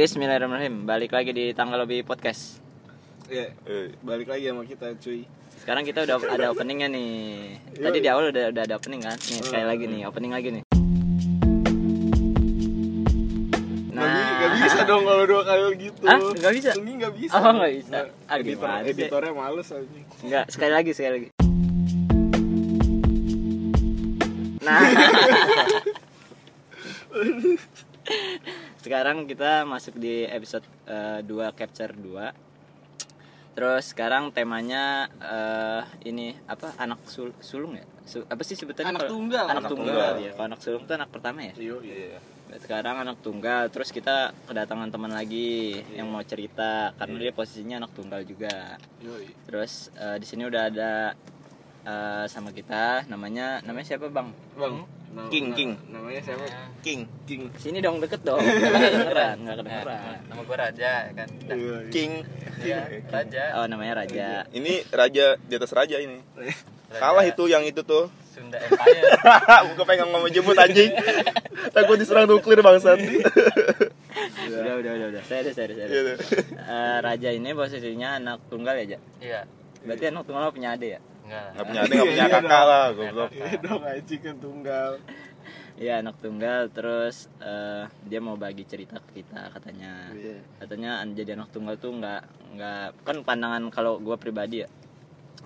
[0.00, 0.88] Bismillahirrahmanirrahim.
[0.88, 2.56] Balik lagi di tanggal lebih podcast.
[3.28, 5.28] Ya, Eh, balik lagi sama kita cuy.
[5.60, 7.12] Sekarang kita udah ada openingnya nih.
[7.84, 9.20] Tadi di awal udah udah ada opening kan?
[9.20, 10.62] Nih sekali lagi nih, opening lagi nih.
[13.92, 16.00] Nah, gak bisa dong kalau dua kali gitu.
[16.08, 16.16] Hah?
[16.16, 16.70] Nggak bisa?
[16.80, 17.36] Ini gak bisa.
[17.36, 17.98] Oh, nggak bisa.
[18.24, 19.84] Ah, Editor, editornya males aja.
[20.24, 21.28] Enggak, sekali lagi, sekali lagi.
[24.64, 24.80] Nah.
[28.80, 32.32] sekarang kita masuk di episode 2 capture 2.
[33.50, 36.72] Terus sekarang temanya eh, ini apa?
[36.76, 37.84] Anak sul- sulung ya?
[38.02, 38.96] Su- apa sih sebutannya?
[38.96, 39.44] Anak tunggal.
[39.44, 39.86] Anak, Anak tunggal.
[39.90, 40.12] tunggal.
[40.18, 40.30] ya.
[40.32, 41.52] Kalau anak sulung tuh anak pertama ya?
[41.54, 42.18] Iya, iya.
[42.50, 46.02] Sekarang anak tunggal, terus kita kedatangan teman lagi Iya.
[46.02, 48.80] yang mau cerita karena dia posisinya anak tunggal juga.
[48.98, 49.28] Yoi.
[49.44, 50.92] Terus eh, di sini udah ada
[51.82, 54.28] eh, sama kita, namanya namanya siapa bang?
[54.52, 55.70] Bang, nama- King, na- King.
[55.88, 56.44] Namanya siapa?
[56.80, 57.42] King, King.
[57.56, 60.18] Sini dong deket dong, nggak kedengeran, nggak kedengeran.
[60.24, 61.28] nama gue Raja kan.
[61.42, 61.76] Iya, iya.
[61.88, 62.12] King.
[62.60, 64.44] Iya, Raja Oh namanya Raja.
[64.50, 66.20] Ini raja di atas raja ini.
[66.34, 66.52] Raja
[66.92, 68.10] Kalah itu yang itu tuh.
[68.30, 69.10] Sunda Empire
[69.74, 70.90] Bukan pengen ngomong jemput anjing.
[71.70, 72.98] Takut diserang nuklir bangsat.
[74.46, 75.22] Udah udah udah udah.
[75.24, 75.86] Saya saya saya.
[75.86, 76.16] Iya, tuh.
[77.00, 78.98] Raja ini posisinya anak tunggal ya, Ja?
[79.18, 79.40] iya
[79.80, 81.00] Berarti anak tunggal punya adik ya?
[81.30, 83.30] Enggak Enggak punya adik, enggak punya kakak lah, goblok.
[83.30, 84.90] Iya dong, Aji kan tunggal.
[85.80, 90.10] Iya anak tunggal terus eh, dia mau bagi cerita ke kita katanya.
[90.12, 90.42] Iya.
[90.58, 92.22] Katanya an- jadi anak tunggal tuh nggak
[92.58, 94.68] nggak kan pandangan kalau gua pribadi ya.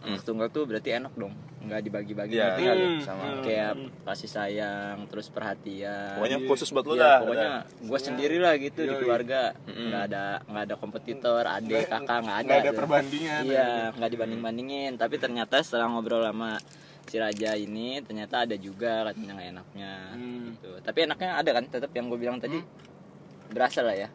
[0.07, 2.87] Anak tunggal tuh berarti enak dong, nggak dibagi-bagi Iya, ngerti nggak lu?
[2.87, 3.23] Hmm, sama.
[3.25, 3.43] hmm.
[3.43, 3.73] Kayak
[4.05, 6.15] kasih sayang, terus perhatian.
[6.15, 7.17] Pokoknya khusus buat lu Iya, dah.
[7.19, 9.01] pokoknya gue sendiri lah gitu di Yoi.
[9.01, 9.89] keluarga Mm-mm.
[9.89, 12.79] nggak ada nggak ada kompetitor adik kakak nggak ada Nggak ada tuh.
[12.79, 13.41] perbandingan.
[13.45, 16.61] iya nggak dibanding bandingin tapi ternyata setelah ngobrol sama
[17.05, 20.45] si raja ini ternyata ada juga katanya nggak enaknya Hmm.
[20.55, 22.57] gitu tapi enaknya ada kan tetap yang gue bilang tadi
[23.47, 24.09] berasa lah ya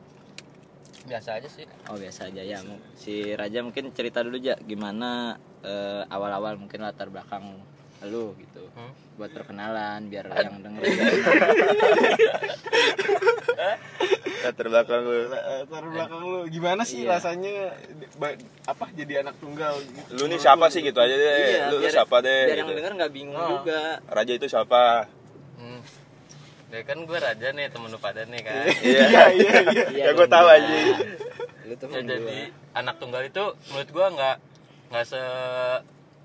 [1.02, 2.60] biasa aja sih oh biasa aja ya
[2.94, 7.60] si raja mungkin cerita dulu aja gimana eh, awal-awal mungkin latar belakang
[8.02, 8.96] lu gitu Hmm.
[9.16, 10.96] buat perkenalan biar yang dengerin
[14.40, 15.28] Latar belakang lu.
[15.28, 17.20] Latar belakang lu gimana sih Iya.
[17.20, 17.76] rasanya
[18.64, 20.16] apa jadi anak tunggal gitu.
[20.16, 21.28] Lu nih siapa sih gitu aja deh.
[21.28, 22.44] Iya, Lu, lu biar- siapa deh?
[22.46, 22.78] biar yang gitu.
[22.80, 23.50] denger nggak bingung Oh.
[23.60, 24.84] juga Raja itu siapa?
[25.58, 25.80] hmm.
[26.70, 29.02] Ya kan gue Raja nih temen lu pada nih kan Iya.
[29.04, 29.84] Iya, iya, iya.
[29.90, 30.48] Iya, Ya gue dong, tahu
[31.66, 32.38] lu tuh ya, jadi
[32.74, 34.36] anak tunggal itu menurut gue nggak
[34.90, 35.22] nggak se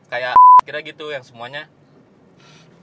[0.07, 0.33] kayak
[0.63, 1.69] kira gitu yang semuanya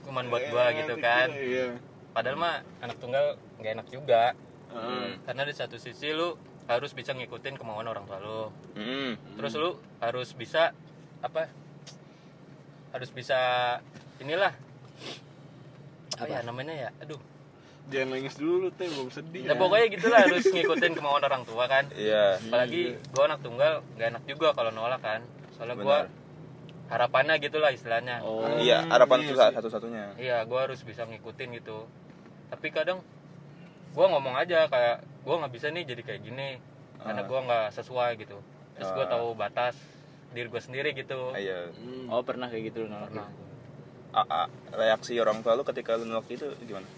[0.02, 1.78] cuman buat gue gitu kan Iya.
[2.10, 4.34] padahal mah anak tunggal nggak enak juga
[4.68, 5.18] Heeh.
[5.22, 6.34] karena di satu sisi lu
[6.64, 8.42] harus bisa ngikutin kemauan orang tua lu
[8.74, 9.18] Hmm.
[9.34, 10.70] terus lu harus bisa
[11.18, 11.50] apa
[12.92, 13.38] harus bisa
[14.18, 14.54] inilah
[16.14, 16.30] apa, Apa?
[16.30, 17.18] ya namanya ya aduh
[17.84, 19.42] Jangan nangis dulu teh, belum sedih.
[19.42, 22.38] ya pokoknya gitulah harus ngikutin kemauan orang tua kan Iya.
[22.40, 25.20] apalagi gua anak tunggal gak enak juga kalau nolak kan
[25.52, 26.08] soalnya gua Benar.
[26.88, 29.52] harapannya gitulah istilahnya oh Iya, harapan iya itu sih.
[29.52, 30.04] satu-satunya.
[30.16, 31.84] iya gua harus bisa ngikutin gitu
[32.48, 33.02] tapi kadang
[33.90, 36.48] gua ngomong aja kayak gua nggak bisa nih jadi kayak gini
[36.98, 37.26] karena Ah.
[37.26, 38.38] gua nggak sesuai gitu
[38.72, 39.10] terus gua Ah.
[39.10, 39.76] tahu batas
[40.30, 41.68] diri gua sendiri gitu Iya.
[41.74, 42.08] Hmm.
[42.08, 43.28] oh pernah kayak gitu lu nolak Pernah.
[44.14, 46.88] A- a- reaksi orang tua lu ketika lu nolak itu gimana?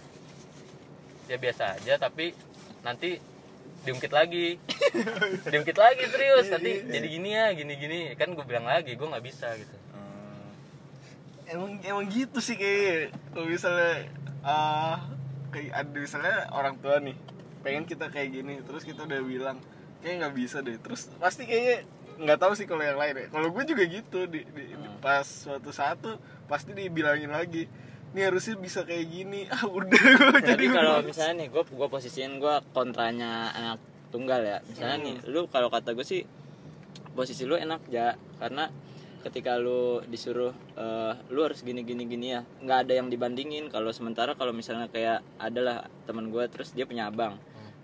[1.25, 2.37] Ya biasa aja tapi
[2.85, 3.17] nanti
[3.85, 4.57] diungkit lagi.
[5.53, 6.49] Diungkit lagi serius.
[6.49, 9.77] Nanti jadi gini ya gini gini kan gue bilang lagi gue nggak bisa gitu.
[9.93, 10.49] Hmm.
[11.45, 14.09] emang emang gitu sih kayak kalau misalnya
[14.41, 15.05] ah
[15.53, 17.17] kayak ada misalnya orang tua nih
[17.61, 19.57] pengen kita kayak gini terus kita udah bilang
[20.01, 20.81] kayak nggak bisa deh.
[20.81, 21.84] Terus pasti kayaknya
[22.25, 23.27] nggak tahu sih kalau yang lain ya.
[23.29, 26.17] Kalau gue juga gitu di, di- di- pas suatu saat tuh
[26.49, 27.69] pasti dibilangin lagi
[28.15, 29.41] ini harusnya bisa kayak gini.
[29.55, 33.83] Ah udah gue jadi jadi kalau misalnya nih gue gue posisiin gue kontranya anak
[34.15, 34.59] tunggal ya.
[34.65, 36.23] Misalnya nih lu kalau kata gue sih
[37.19, 38.71] posisi lu enak ya karena
[39.27, 42.47] ketika lu disuruh eh, lu harus gini gini gini ya.
[42.63, 43.67] Nggak ada yang dibandingin.
[43.75, 47.34] Kalau sementara kalau misalnya kayak adalah teman gue terus dia punya abang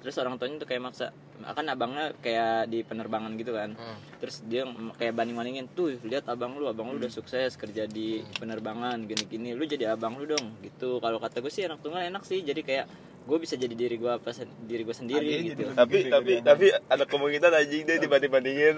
[0.01, 3.97] terus orang tuanya tuh kayak maksa akan abangnya kayak di penerbangan gitu kan Hmm.
[4.17, 4.65] terus dia
[4.95, 9.25] kayak banding bandingin tuh lihat abang lu abang lu udah sukses kerja di penerbangan gini
[9.25, 12.41] gini lu jadi abang lu dong gitu kalau kata gue sih anak tunggal enak sih
[12.41, 12.87] jadi kayak
[13.21, 14.33] gue bisa jadi diri gue apa
[14.63, 16.43] diri gue sendiri Adanya gitu jadi Tapi Gede-gedean.
[16.43, 18.77] tapi tapi ada kemungkinan anjing deh dibanding-bandingin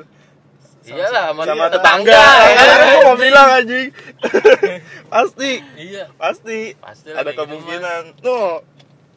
[0.82, 1.74] iyalah sama, sama dia.
[1.78, 2.22] tetangga.
[2.58, 3.88] Kan gua mau bilang anjing.
[5.14, 8.02] pasti, iya pasti Pasti ada gitu, kemungkinan.
[8.18, 8.66] No,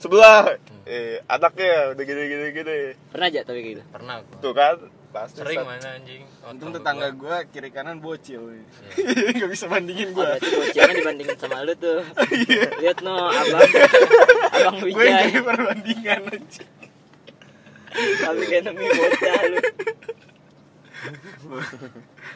[0.06, 0.62] sebelah.
[0.86, 2.78] Eh anaknya udah gini gini gini.
[3.10, 3.82] pernah aja tapi gitu?
[3.90, 4.38] Pernah gua.
[4.38, 4.76] Tuh kan,
[5.10, 5.66] pasti sering Sat.
[5.66, 6.22] mana anjing.
[6.46, 7.42] Untung Sama tetangga gua.
[7.42, 9.34] gue kiri kanan bocil Iya.
[9.42, 12.00] nggak bisa bandingin oh, gue berarti bocilnya dibandingin sama lu tuh.
[12.86, 13.70] Lihat no abang.
[14.54, 16.64] Abang gue yang Wijay jadi perbandingan aja
[17.96, 19.60] Public enemy bocah lu.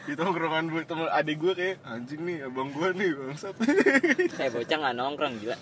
[0.06, 3.54] di tongkrongan gue temen adik gue kayak anjing nih abang gue nih bangsat.
[4.34, 5.56] Kayak bocah nggak nongkrong gila.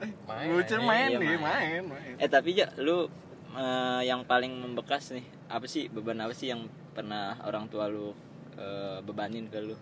[0.00, 0.82] Main, bocah anjing.
[0.82, 1.40] main Iya, nih main.
[1.40, 3.06] main main Eh tapi ya lu
[3.52, 8.14] eh, yang paling membekas nih apa sih beban apa sih yang pernah orang tua lu
[8.54, 9.76] eh, bebanin ke lu?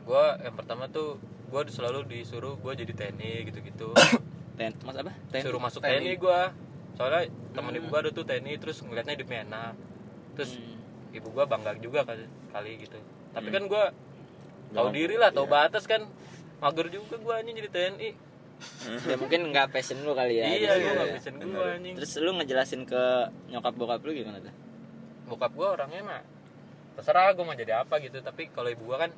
[0.00, 3.92] gue yang pertama tuh gue selalu disuruh gue jadi TNI gitu-gitu
[4.58, 5.12] Ten, mas apa?
[5.28, 5.40] Ten.
[5.40, 5.98] suruh masuk TNI.
[6.00, 6.40] TNI gue
[6.92, 9.72] soalnya temen ibu gue ada tuh TNI terus ngeliatnya hidupnya enak
[10.32, 10.78] terus Hmm.
[11.12, 12.98] ibu gue bangga juga kali, kali gitu
[13.30, 13.56] tapi Hmm.
[13.56, 13.84] kan gue
[14.70, 15.52] tahu diri lah tahu iya.
[15.58, 16.06] batas kan
[16.58, 18.08] mager juga gue anjing jadi TNI
[19.06, 20.46] ya mungkin nggak passion lu kali ya.
[20.46, 23.02] iya gue nggak bisa gue anjing Terus lu ngejelasin ke
[23.48, 24.54] nyokap bokap lu gimana tuh?
[25.26, 26.22] bokap gue orangnya mah
[26.94, 29.10] terserah gue mau jadi apa gitu tapi kalau ibu gue kan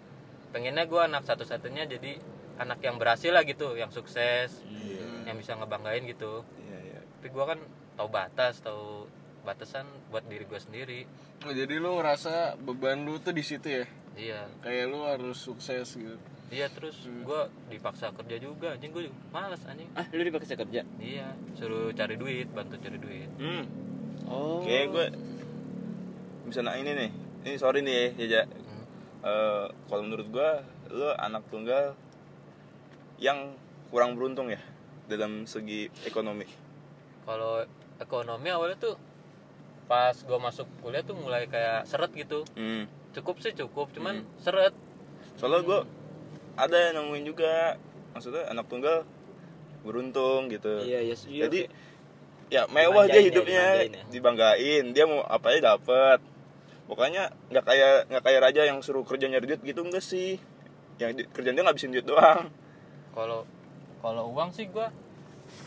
[0.52, 2.20] pengennya gue anak satu-satunya jadi
[2.60, 5.32] anak yang berhasil lah gitu yang sukses Iya.
[5.32, 7.00] yang bisa ngebanggain gitu Iya, iya.
[7.16, 7.58] tapi gue kan
[7.96, 9.08] tahu batas tahu
[9.42, 11.00] batasan buat diri gue sendiri
[11.42, 13.84] Oh, jadi lu ngerasa beban lu tuh di situ ya
[14.14, 16.14] iya kayak lu harus sukses gitu
[16.52, 20.84] iya terus gue dipaksa kerja juga anjing gue malas anjing Ah, lu dipaksa kerja?
[21.00, 23.64] iya suruh cari duit bantu cari duit Hmm.
[24.24, 24.60] Oh.
[24.62, 25.06] Kayak gue
[26.44, 27.10] misalnya ini nih.
[27.42, 28.40] Ini sorry nih ya, Jaja.
[28.46, 28.84] Hmm.
[29.20, 30.50] Eh, kalau menurut gue,
[30.92, 31.98] lo anak tunggal
[33.16, 33.54] yang
[33.88, 34.60] kurang beruntung ya
[35.04, 36.46] dalam segi ekonomi.
[37.22, 37.62] kalau
[37.98, 38.94] ekonomi awalnya tuh
[39.84, 42.90] pas gue masuk kuliah tuh mulai kayak seret gitu Hmm.
[43.12, 44.28] cukup sih cukup cuman Hmm.
[44.38, 44.74] seret
[45.34, 45.78] Soalnya gue
[46.54, 47.76] ada yang nemuin juga,
[48.12, 49.04] maksudnya anak tunggal
[49.80, 50.80] beruntung gitu.
[50.80, 51.14] Iya, iya.
[51.26, 51.42] iya.
[51.46, 51.60] Jadi
[52.48, 54.02] ya mewah dia ya, hidupnya, dimanjain ya.
[54.08, 54.84] dibanggain.
[54.92, 56.18] Dia mau apa aja dapat.
[56.84, 60.36] Pokoknya nggak kayak nggak kayak raja yang suruh kerja nyari duit gitu enggak sih.
[60.96, 62.52] Yang di- kerjaan dia ngabisin duit doang.
[63.12, 63.44] kalau
[64.00, 64.88] kalau uang sih gue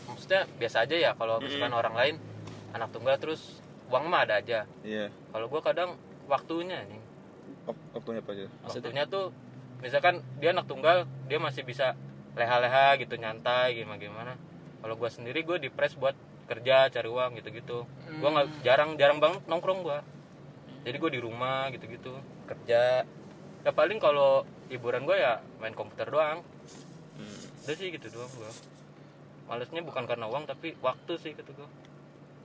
[0.04, 2.14] maksudnya biasa aja ya kalau misalkan orang lain
[2.72, 5.14] anak tunggal terus uang mah ada aja Iya.
[5.30, 5.94] kalau gue kadang
[6.26, 6.98] waktunya nih
[7.62, 8.46] Wak- Waktunya apa aja?
[8.66, 9.30] waktunya tuh
[9.80, 11.92] misalkan dia anak tunggal dia masih bisa
[12.36, 14.32] leha-leha gitu nyantai gimana gimana
[14.80, 16.14] kalau gue sendiri gue dipres buat
[16.46, 19.98] kerja cari uang gitu gitu gue nggak jarang jarang banget nongkrong gue
[20.86, 22.14] jadi gue di rumah gitu gitu
[22.46, 23.02] kerja.
[23.66, 26.46] Ya paling kalau hiburan gue ya main komputer doang.
[27.66, 28.50] Udah sih gitu doang gue
[29.50, 31.68] malesnya bukan karena uang tapi waktu sih kata gue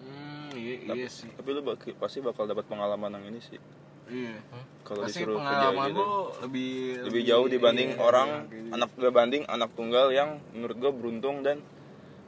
[0.02, 1.30] hmm iya, Tapi, iya sih.
[1.34, 3.62] tapi lu bak- pasti bakal dapat pengalaman yang ini sih.
[4.12, 4.36] Iya
[4.82, 5.98] Kalau pasti disuruh kerja pengalaman gitu.
[5.98, 6.10] lu
[6.42, 6.72] lebih
[7.08, 8.70] Lebih jauh dibanding iya, orang iya, gitu.
[8.72, 11.58] anak gak banding anak tunggal yang menurut gua beruntung dan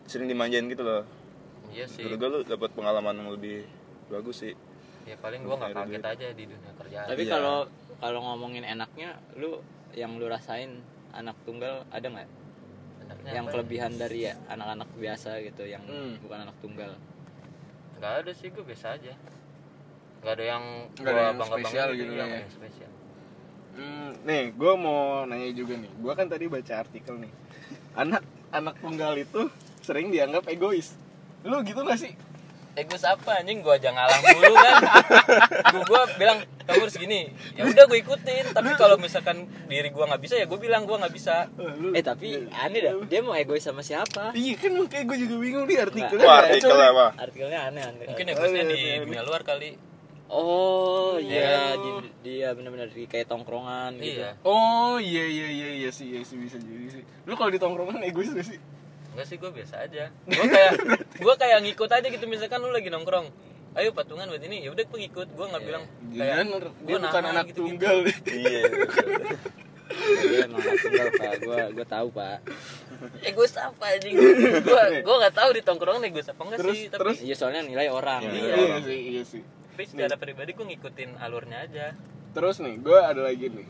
[0.03, 1.03] sering dimanjain gitu loh.
[1.69, 3.67] iya sih Menurut gua lu dapat pengalaman yang lebih
[4.07, 4.53] bagus sih.
[5.03, 7.31] ya paling gue nggak kaget aja di dunia kerjaan Tapi Iya.
[7.33, 7.57] kalau
[7.99, 9.59] kalau ngomongin enaknya, lu
[9.93, 10.79] yang lu rasain
[11.11, 12.29] anak tunggal ada nggak?
[13.03, 13.53] Enaknya Yang apa ya?
[13.53, 16.15] kelebihan dari ya anak-anak biasa gitu, yang Hmm.
[16.19, 16.91] bukan anak tunggal.
[17.93, 19.11] nggak ada sih gue biasa aja
[20.23, 20.63] nggak ada yang
[20.95, 22.35] Nggak ada yang bangga spesial banget gitu iya, ya.
[22.39, 22.91] yang spesial.
[23.73, 25.91] Hmm, nih gue mau nanya juga nih.
[25.93, 27.31] Gue kan tadi baca artikel nih.
[27.93, 29.49] Anak anak tunggal itu
[29.79, 30.93] sering dianggap egois.
[31.41, 32.13] Lu gitu gak sih?
[32.73, 33.59] Egois apa anjing?
[33.59, 34.73] Gue aja ngalah mulu kan?
[35.73, 37.33] Gue gua bilang kamu harus gini.
[37.53, 38.45] Ya udah gue ikutin.
[38.49, 41.49] Tapi kalau misalkan diri gue nggak bisa ya gue bilang gue nggak bisa.
[41.51, 44.31] Eh, lu- Eh tapi aneh dah, dia mau egois sama siapa?
[44.33, 46.23] iya kan makanya gue juga bingung nih artikelnya.
[46.23, 46.85] Wah, nggak artikel coba.
[46.87, 47.07] apa?
[47.19, 48.05] Artikelnya aneh-aneh.
[48.07, 49.69] mungkin egoisnya di dunia luar kali
[50.35, 51.61] Oh iya, Iya.
[51.75, 51.89] di,
[52.23, 54.17] dia benar-benar di kayak tongkrongan gitu.
[54.17, 57.57] iya oh iya iya iya iya sih iya sih bisa jadi sih lu kalau di
[57.57, 58.57] tongkrongan egois gak sih
[59.13, 60.71] Enggak sih gue biasa aja gue kayak
[61.15, 63.29] gue kayak ngikut aja gitu misalkan lu lagi nongkrong
[63.73, 66.47] ayo patungan buat ini ya udah gue ngikut gue nggak bilang kayak Jangan,
[66.79, 67.61] dia gua bukan anak gitu-gitu.
[67.67, 68.61] tunggal Iya.
[70.23, 72.37] Dia emang anak tunggal pak, gua gua tahu pak.
[73.21, 74.33] egois apa anjing gue
[74.97, 77.17] gue nggak tahu di tongkrongan egois apa enggak Terus- sih tapi terus?
[77.19, 78.21] Iya soalnya nilai orang.
[78.23, 78.31] Iya.
[78.31, 78.81] nilai iya orang.
[78.83, 81.97] sih iya sih tapi secara pribadi gue ngikutin alurnya aja.
[82.37, 83.65] Terus nih gue ada lagi nih.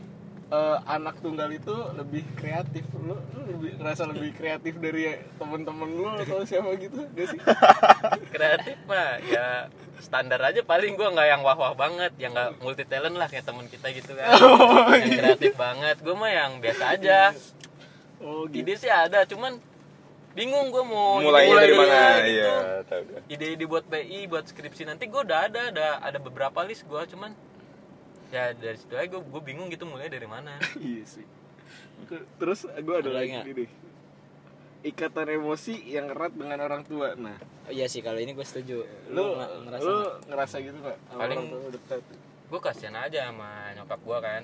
[0.52, 2.84] Eh, anak tunggal itu lebih kreatif.
[2.92, 7.08] Lu, lu lebih ngerasa lebih kreatif dari temen-temen lu atau siapa gitu?
[7.16, 7.40] Gak sih?
[8.36, 10.92] Kreatif mah ya standar aja paling.
[10.92, 14.12] Gue nggak yang wah wah banget yang nggak multi talent lah kayak teman kita gitu
[14.12, 14.28] kan.
[15.08, 15.96] Yang kreatif banget.
[16.04, 17.32] Gue mah yang biasa aja.
[18.20, 18.60] Oh gitu.
[18.60, 19.56] Ide sih ada cuman
[20.34, 22.02] bingung gue mau ide- dari mulai mana?
[22.20, 22.42] gitu.
[22.42, 23.20] Iya, tahu gue.
[23.28, 27.30] ide-ide buat PI buat skripsi nanti gue udah ada ada ada beberapa list gue cuman
[28.28, 30.58] ya dari situ aja gue gue bingung gitu mulai dari mana.
[30.80, 31.26] Iya sih.
[32.36, 33.70] Terus gue ada Ada lagi nih.
[34.84, 37.16] Ikatan emosi yang erat dengan orang tua.
[37.16, 37.40] Nah.
[37.64, 38.84] Oh, iya sih kalau ini gue setuju.
[39.08, 39.24] lu Lu,
[39.64, 39.96] ngerasa lu
[40.28, 41.48] ngerasa gitu gak sama Paling-
[42.44, 44.42] gue kasihan aja sama nyokap gue kan.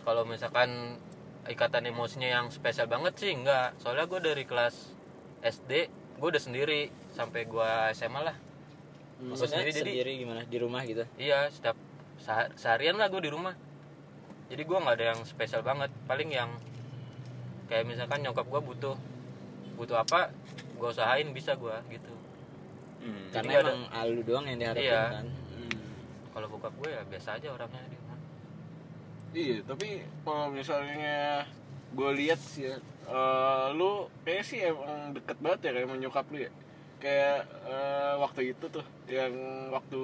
[0.00, 0.96] Kalau misalkan
[1.42, 4.96] ikatan emosinya yang spesial banget sih enggak soalnya gue dari kelas
[5.42, 5.72] SD
[6.16, 6.80] gue udah sendiri
[7.10, 8.36] sampai gue SMA lah.
[9.18, 10.40] Maksudnya sendiri, jadi- sendiri gimana?
[10.44, 11.04] Di rumah gitu?
[11.16, 11.76] Iya setiap
[12.18, 13.52] seha- seharian lah gue di rumah.
[14.48, 15.88] Jadi gue nggak ada yang spesial banget.
[16.04, 16.50] Paling yang
[17.66, 18.96] kayak misalkan nyokap gue butuh
[19.74, 20.28] butuh apa
[20.74, 22.12] gue usahain bisa gue gitu.
[23.00, 23.32] Hmm.
[23.32, 25.02] karena ada- emang alu doang yang diharapin Iya.
[25.10, 25.26] kan?
[26.30, 28.18] Kalau bokap gue ya biasa aja orangnya di rumah.
[29.30, 29.88] Iya, tapi
[30.20, 31.48] kalau misalnya
[31.90, 32.76] gue lihat sih ya,
[33.10, 36.50] eh, lu kayak sih emang deket banget ya kayak sama nyokap lu ya.
[37.00, 39.34] Kayak eh, waktu itu tuh yang
[39.72, 40.02] waktu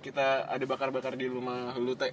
[0.00, 2.10] kita ada bakar-bakar di rumah lu teh.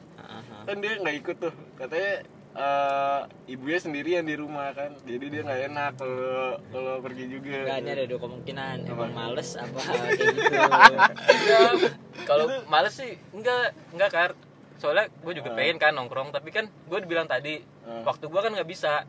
[0.67, 1.53] Kan dia nggak ikut tuh.
[1.79, 2.13] Katanya
[2.57, 4.93] eh, ibunya sendirian di rumah kan.
[5.07, 7.57] Jadi dia nggak enak kalau kalau pergi juga.
[7.63, 10.51] Enggak, ini ada dua kemungkinan emang males apa kayak gitu
[12.29, 14.31] kalau males sih enggak enggak kar
[14.77, 15.55] soalnya gue juga Ah.
[15.55, 18.01] pengen kan nongkrong tapi kan gue dibilang tadi Ah.
[18.03, 19.03] waktu gue kan nggak bisa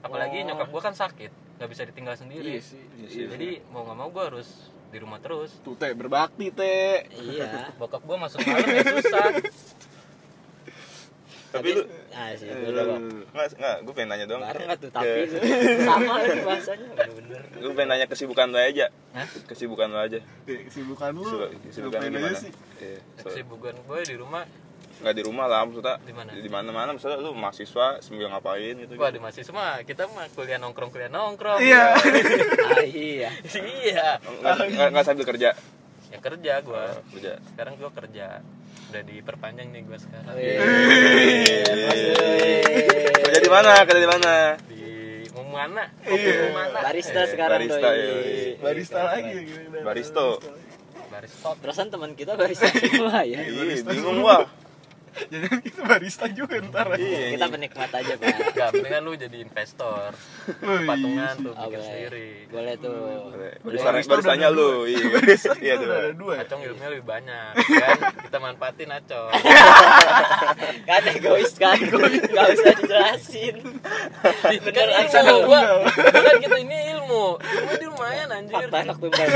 [0.00, 0.46] apalagi Oh.
[0.48, 2.82] nyokap gue kan sakit nggak bisa ditinggal sendiri Iya sih.
[2.98, 3.26] Iya.
[3.30, 4.48] jadi mau nggak mau gue harus
[4.88, 7.06] di rumah terus Tuh teh berbakti teh.
[7.14, 7.48] iya
[7.80, 9.26] bokap gue masuk malam ya susah
[11.52, 12.96] tapi lu ah sih Eh, dulu
[13.28, 15.20] nggak nggak gue pengen nanya doang bareng nggak tuh Ke- tapi
[15.78, 19.28] sama lagi bahasanya bener-bener gue pengen nanya kesibukan lo aja Hah?
[19.44, 21.20] kesibukan lo aja Kesibukan lu.
[21.22, 22.52] Kesibukan- kesibukan gimana aja sih?
[22.78, 24.42] Iya, so- kesibukan gue di rumah
[24.98, 25.96] nggak di rumah lah maksudnya.
[25.98, 26.30] Di mana?
[26.32, 30.30] di mana mana misalnya lu mahasiswa sembil ngapain gitu gue di masih semua kita mah
[30.30, 31.58] kuliah nongkrong kuliah nongkrong.
[31.58, 31.98] Iya.
[32.70, 33.30] ah iya.
[33.50, 34.08] Iya.
[34.20, 35.50] Nggak nggak- sambil kerja?
[36.06, 37.40] Ya kerja gue Oh, kerja.
[37.44, 38.26] Sekarang gue kerja.
[38.88, 40.34] Udah diperpanjang nih gue sekarang.
[40.34, 40.56] Wih,
[43.18, 43.70] kerja di mana?
[43.82, 44.32] Kerja di mana?
[44.62, 44.82] Di
[45.32, 46.10] mau mana Iya.
[46.10, 47.98] kopi mau mana barista Eh, sekarang barista, doi.
[47.98, 48.60] iya.
[48.60, 49.32] Barista lagi.
[49.80, 50.26] Baristo.
[51.04, 53.40] barista perasaan teman kita barista semua ya.
[53.40, 54.48] Iya bingung wah
[55.32, 56.86] Jangan kita barista juga ntar.
[56.96, 57.52] iya kita ini.
[57.52, 58.36] penikmat aja pak.
[58.52, 60.08] Gak, mendingan lu jadi investor.
[60.58, 61.84] Wih, patungan tuh Oh, bikin boleh.
[61.84, 62.28] sendiri.
[62.48, 62.96] Boleh tuh.
[62.96, 63.18] Boleh.
[63.22, 63.52] Boleh.
[63.62, 65.04] barista Barista baristanya lu iya.
[65.62, 65.96] Iya Udah dua.
[65.98, 66.34] ada dua.
[66.40, 67.52] acong ilmunya lebih banyak
[67.82, 67.98] kan?
[68.22, 69.30] Kita manfaatin acong
[70.82, 71.76] kan egois kan?
[71.78, 73.56] Nggak usah dijelasin.
[74.42, 75.20] Kan bener aja.
[75.40, 75.60] gua.
[75.92, 77.36] Kan kita ini ilmu.
[77.36, 78.64] Ilmu dia lumayan anjir.
[78.64, 79.28] Fakta anak tumbal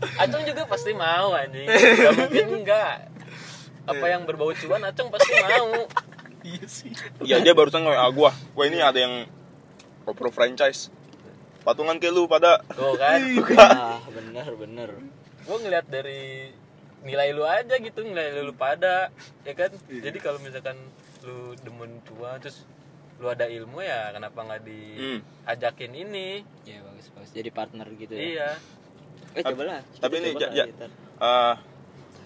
[0.00, 1.66] acong juga pasti mau anjing.
[2.00, 3.08] Gak mungkin enggak.
[3.84, 5.68] Apa yang berbau cuan acong pasti mau.
[6.40, 6.92] Iya sih.
[7.20, 8.30] iya dia barusan nge WA gua.
[8.56, 9.28] Wah ini ada yang
[10.04, 10.88] oper franchise.
[11.60, 12.64] Patungan ke lu pada.
[12.72, 13.20] Tuh kan?
[13.60, 14.90] Ah bener bener.
[15.44, 16.48] Gue ngeliat dari
[17.00, 19.12] nilai lu aja gitu nilai lu pada
[19.44, 19.68] ya kan?
[19.84, 20.80] Jadi kalau misalkan
[21.20, 22.64] lu demen cuan terus
[23.20, 24.60] lu ada ilmu ya kenapa nggak
[24.96, 25.20] Hmm.
[25.44, 26.40] diajakin ini?
[26.64, 27.30] Ya bagus bagus.
[27.36, 28.20] Jadi partner gitu ya?
[28.24, 28.50] Iya
[29.30, 30.64] eh coba lah tapi ini, Ja- Ja.
[31.20, 31.54] Ah,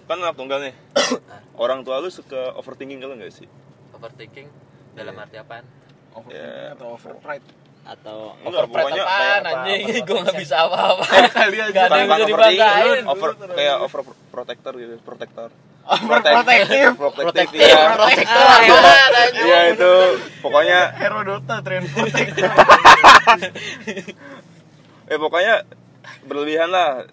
[0.07, 0.73] kan anak tunggal nih.
[1.63, 3.47] Orang tua lu suka overthinking kalau nggak sih?
[3.91, 4.47] Overthinking
[4.95, 5.65] dalam arti apaan?
[6.15, 7.45] Overthinking atau overpride?
[7.85, 9.81] atau Enggak, pokoknya apaan anjing?
[10.09, 11.05] Gue nggak bisa apa-apa.
[11.29, 11.69] Kali aja.
[11.69, 14.01] Gak ada yang bisa dibanggain over kayak over
[14.33, 14.73] protector.
[14.73, 15.49] Gitu protector.
[15.85, 17.61] Protektif Protektif.
[17.61, 18.25] anjing?
[19.37, 19.93] iya itu.
[20.41, 22.33] Pokoknya Herodota trend protect.
[25.13, 25.61] eh pokoknya
[26.23, 27.03] berlebihan lah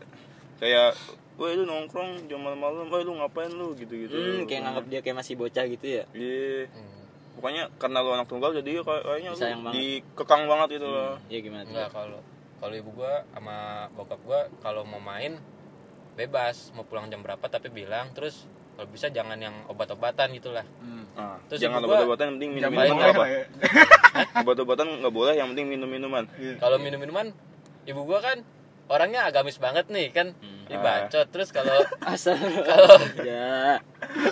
[0.58, 0.94] kayak
[1.32, 4.12] Woi lu nongkrong jam malam-malam, woi lu ngapain lu gitu-gitu.
[4.12, 6.68] hmm, kayak nganggap dia kayak masih bocah gitu ya Iya.
[6.68, 7.02] Hmm,
[7.34, 9.74] Pokoknya karena lu anak tunggal jadi kayak- kayaknya lu Sayang banget.
[9.74, 11.16] dikekang banget gitu loh.
[11.26, 12.20] ya gimana tuh Enggak kalau
[12.58, 13.56] kalau ibu gua sama
[13.90, 15.40] bokap gua kalau mau main
[16.12, 20.64] bebas mau pulang jam berapa tapi bilang terus kalau bisa jangan yang obat-obatan gitulah
[21.12, 23.24] Nah, Terus jangan obat-obatan yang penting Jangan minum-minuman boleh apa?
[23.26, 23.42] ya.
[24.38, 26.24] Obat-obatan nggak boleh, yang penting minum-minuman.
[26.56, 27.26] kalau minum-minuman
[27.82, 28.40] ibu gua kan
[28.90, 30.34] orangnya agamis banget nih kan?
[30.38, 30.66] Hmm.
[30.70, 31.26] ini bacot.
[31.28, 31.78] Terus kalau
[32.12, 32.38] asal.
[32.64, 33.78] kalau ya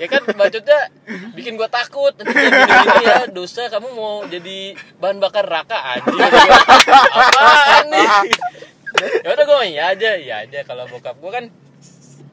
[0.00, 0.90] ya kan bacotnya
[1.37, 2.14] bikin gua takut.
[2.19, 6.16] Nanti ya dosa kamu mau jadi bahan bakar raka anjing.
[7.19, 8.09] Apaan nih?
[9.25, 10.64] Ya udah gua iya aja iya aja.
[10.64, 11.47] Kalau bokap gua kan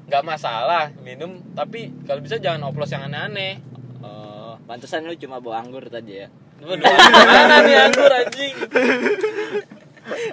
[0.07, 3.59] nggak masalah minum tapi kalau bisa jangan oplos yang aneh-aneh.
[4.01, 6.27] Oh pantesan lu cuma bawa anggur tadi ya.
[6.57, 8.53] Waduh, mana nih anggur anjing?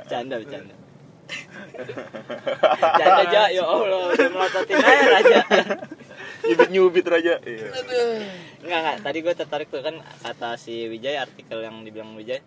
[0.08, 0.74] Canda bercanda
[2.98, 5.38] canda aja ya allah melototin aja raja
[6.44, 7.40] Nyubit-nyubit raja.
[7.40, 7.72] Iya.
[8.60, 8.96] Enggak, enggak.
[9.00, 12.44] Tadi gue tertarik tuh kan kata si Wijay artikel yang dibilang Wijay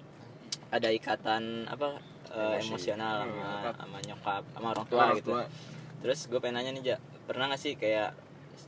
[0.69, 1.97] ada ikatan apa
[2.29, 2.69] eh, Emosi.
[2.69, 3.73] emosional sama nyokap.
[3.73, 5.29] sama nyokap sama orang tua Orang gitu.
[5.33, 5.41] tua.
[5.97, 8.13] Terus gue pengen nanya nih Ja, pernah gak sih kayak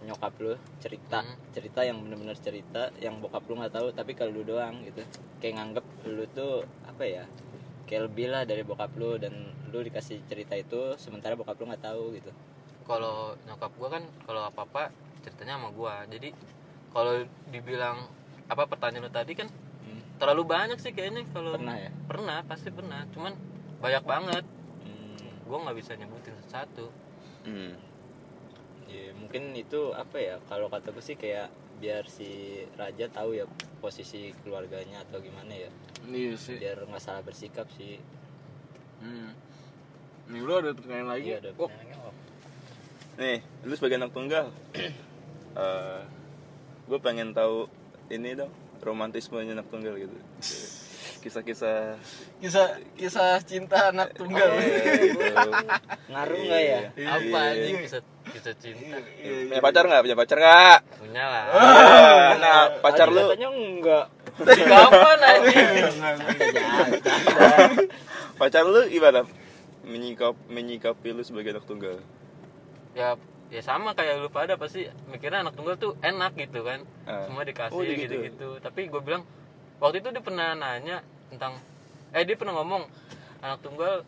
[0.01, 1.37] nyokap lu cerita Hmm.
[1.51, 5.03] cerita yang bener-bener cerita yang bokap lu nggak tahu tapi kalau lu doang gitu
[5.37, 7.23] kayak nganggep lu tuh apa ya
[7.89, 9.33] kayak lebih lah dari bokap lu dan
[9.73, 12.29] lu dikasih cerita itu sementara bokap lu nggak tahu gitu
[12.85, 14.83] kalau nyokap gua kan kalau apa apa
[15.25, 16.29] ceritanya sama gua jadi
[16.93, 18.05] kalau dibilang
[18.45, 20.05] apa pertanyaan lu tadi kan Hmm.
[20.21, 23.33] terlalu banyak sih kayaknya kalau pernah ya pernah pasti pernah cuman
[23.81, 24.45] banyak banget
[24.85, 25.17] Hmm.
[25.49, 26.93] gua nggak bisa nyebutin satu
[27.49, 27.73] hmm.
[28.85, 33.47] ya mungkin itu apa ya kalau kata gue sih kayak biar si raja tahu ya
[33.79, 35.71] posisi keluarganya atau gimana ya.
[36.05, 36.59] Iya sih.
[36.59, 37.97] Biar nggak salah bersikap sih.
[38.99, 39.31] Hmm.
[40.29, 41.27] nih lu ada pertanyaan lagi?
[41.31, 42.03] Iya ada oh, pertanyaan.
[42.03, 42.15] Oh,
[43.17, 44.45] nih lu sebagai anak tunggal
[45.63, 46.01] eh
[46.85, 47.71] gue pengen tahu
[48.11, 48.51] ini dong
[48.83, 50.13] romantismenya anak tunggal gitu.
[51.23, 51.99] Kisah-kisah.
[52.39, 54.55] Kisah kisah cinta anak tunggal.
[54.55, 55.19] Gitu.
[56.07, 56.79] ngaruh nggak ya?
[56.95, 57.07] Iya.
[57.11, 58.97] apa anjing bisa bisa cinta.
[59.17, 60.01] Iya, punya pacar nggak?
[60.01, 60.79] Punya pacar nggak?
[60.97, 61.43] Punya lah.
[62.35, 63.25] Nah pacar lu?
[63.27, 64.05] Katanya enggak.
[64.39, 65.67] Dari kapan anjing.
[68.35, 69.21] Pacar lu gimana?
[69.83, 71.97] Menyikap menyikapi lu sebagai anak tunggal.
[72.93, 73.15] Ya
[73.49, 76.85] ya sama kayak lu pada pasti mikirnya anak tunggal tuh enak gitu kan.
[77.03, 77.25] Ah.
[77.25, 77.97] semua dikasih Oh, gitu.
[78.05, 78.49] gitu-gitu.
[78.61, 79.25] Tapi gue bilang
[79.77, 81.57] waktu itu dia pernah nanya tentang
[82.11, 82.85] eh dia pernah ngomong
[83.39, 84.05] anak tunggal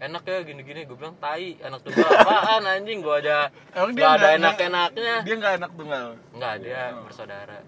[0.00, 0.80] enak ya gini-gini.
[0.88, 3.04] Gue bilang tai anak tunggal apaan anjing?
[3.04, 6.06] Gue aja Emang dia gak ada enak-enaknya dia nggak anak tunggal?
[6.32, 7.58] Nggak dia bersaudara.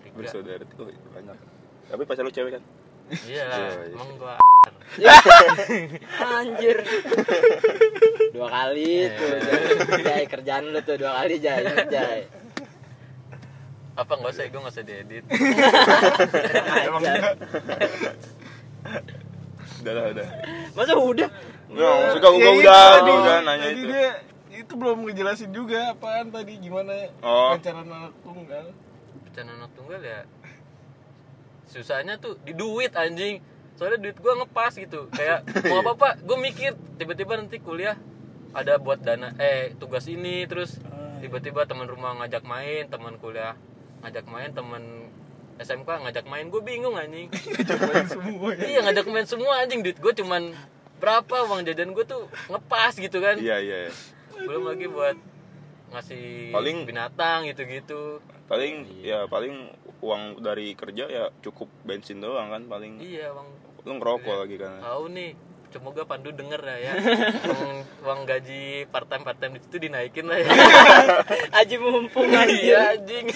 [0.00, 0.16] Tiga.
[0.16, 1.36] Bersaudara oh, banyak.
[1.92, 2.62] Tapi pacar lu cewek kan?
[3.28, 3.92] Iya lah Iya, iya.
[3.92, 4.34] emang gue
[6.40, 6.78] anjir.
[8.32, 9.36] Dua kali tuh
[10.00, 12.20] jay kerjaan lu tuh dua kali jay inget jay
[13.94, 15.24] apa nggak usah gue nggak usah diedit.
[19.84, 20.28] Udah lah udah.
[20.74, 21.28] Masa udah
[21.74, 23.02] nggak suka gua Ya itu udah tadi.
[23.04, 23.84] gua udah nanya itu.
[23.84, 24.08] dia
[24.54, 27.52] itu belum ngejelasin juga apaan tadi gimana Oh.
[27.52, 28.66] pacaran anak tunggal.
[29.20, 30.20] Bencana anak tunggal ya
[31.66, 33.42] susahnya tuh di duit anjing.
[33.74, 35.10] Soalnya duit gua ngepas gitu.
[35.10, 37.98] Kayak mau apa apa gue mikir tiba-tiba nanti kuliah
[38.52, 40.78] ada buat dana eh tugas ini terus
[41.18, 43.58] tiba-tiba teman rumah ngajak main teman kuliah
[44.00, 45.10] ngajak main teman
[45.56, 46.46] SMK ngajak main.
[46.46, 47.30] Gue bingung anjing.
[47.68, 48.62] Cobain semua ya?
[48.64, 49.82] Iya ngajak main semua anjing.
[49.82, 50.54] Duit gue cuman
[51.04, 53.36] berapa uang jajan gue tuh ngepas gitu kan.
[53.36, 53.92] Iya iya
[54.34, 55.16] belum lagi buat
[55.92, 58.18] ngasih Paling- binatang gitu-gitu.
[58.48, 59.68] Paling ya paling
[60.00, 62.98] uang dari kerja ya cukup bensin doang kan paling.
[62.98, 63.48] Iya bang
[63.84, 64.80] lu ngerokok lagi kan?
[64.80, 65.30] Tahu nih
[65.74, 66.94] semoga Pandu denger lah ya.
[67.50, 70.46] Uang, uang gaji part time part time itu dinaikin lah ya.
[71.58, 72.46] Aji mumpung aja.
[72.46, 73.26] iya anjing.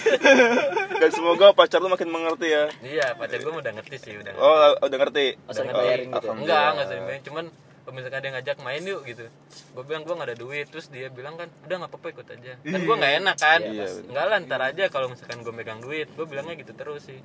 [1.03, 2.71] Dan semoga pacar lu makin mengerti ya.
[2.79, 5.35] Iya pacar gue udah ngerti sih udah oh udah ngerti?
[5.45, 6.27] Asal Oh, ngebayarin gitu.
[6.31, 7.45] enggak enggak sering main cuman
[7.89, 9.25] misalkan dia ngajak main yuk gitu.
[9.73, 10.65] Gue bilang gue gak ada duit.
[10.69, 12.53] Terus dia bilang kan udah nggak apa-apa ikut aja.
[12.55, 13.59] Kan gue nggak enak kan?
[13.65, 16.07] Iya, enggak lah ntar aja kalau misalkan gue megang duit.
[16.13, 17.19] Gue bilangnya gitu terus sih.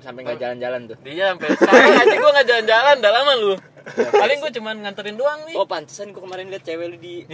[0.00, 0.98] Sampai nggak jalan-jalan tuh.
[1.04, 3.54] Dia sampai sekarang aja gue nggak jalan-jalan udah lama lu
[3.94, 5.54] paling gue cuman nganterin doang nih.
[5.54, 7.22] Oh pantesan gua kemarin liat cewek lu di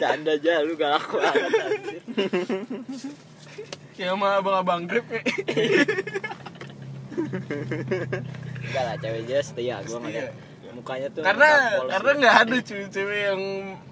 [0.00, 1.50] canda aja lu gak laku banget
[3.96, 5.00] kayak sama abang-abang ya
[8.60, 10.36] enggak lah cewek jelas setia gua ngeliat
[10.74, 11.48] mukanya tuh karena
[11.90, 12.20] karena gitu.
[12.20, 13.42] nggak ada cewek-cewek yang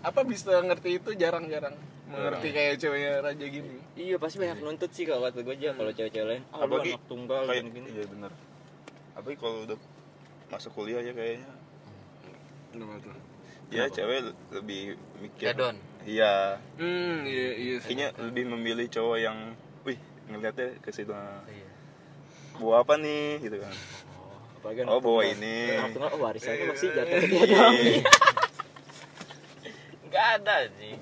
[0.03, 1.75] apa bisa ngerti itu jarang-jarang
[2.09, 3.77] mengerti kayak ceweknya raja gini.
[3.93, 6.43] Iya pasti banyak nuntut sih kalau kata gue aja kalau cewek-cewek lain.
[6.51, 8.33] Ah lu Apalagi anak tunggal kayak gini iya bener.
[9.13, 9.79] Apalagi kalau udah
[10.49, 11.53] masuk kuliah ya kayaknya.
[13.69, 15.53] Ya cewek lebih mikir.
[15.53, 15.77] Hedon.
[16.09, 16.57] iya.
[16.81, 17.93] Hmm iya iya sih.
[17.93, 19.53] kayaknya lebih memilih cowok yang
[19.85, 19.99] wih
[20.33, 21.13] ngeliatnya ke situ.
[21.13, 21.69] Iya.
[22.59, 23.39] bawa apa nih?
[23.39, 23.71] gitu kan
[24.59, 26.69] apalagi oh bawa ini anak tunggal oh warisannya Iya.
[26.69, 28.03] masih jatuh ke dia doang Iya.
[30.09, 30.95] Gak ada sih.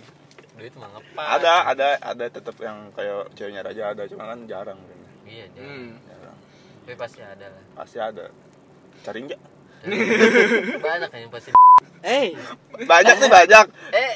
[0.53, 1.27] Duit mah ngepas.
[1.33, 4.99] ada ada ada tetap yang kayak ceweknya raja ada cuma kan jarang kan.
[5.23, 5.69] Iya, jangan.
[5.71, 5.90] hmm.
[6.03, 6.37] jarang
[6.83, 7.62] Tapi pasti ada lah.
[7.75, 8.25] pasti ada
[9.03, 9.40] cari nggak
[10.79, 11.51] Banyak yang pasti.
[12.03, 12.35] eh
[12.79, 14.12] banyak sih banyak Eh,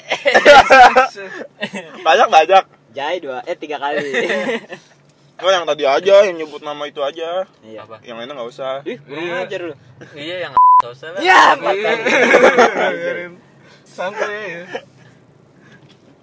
[2.06, 4.00] banyak banyak jai dua eh tiga kali
[5.40, 7.48] Oh yang tadi aja yang nyebut nama itu aja.
[7.60, 7.80] Iya.
[7.82, 7.96] Apa?
[8.02, 8.84] yang lainnya nggak usah.
[8.84, 9.36] Ih kurang Iya.
[9.42, 9.74] ajar lu.
[10.12, 11.20] Iya yang gak usah lah.
[11.20, 11.40] ya
[13.84, 14.64] santai ya